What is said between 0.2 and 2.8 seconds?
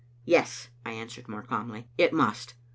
"Yes," I answered more calmly, "it must be.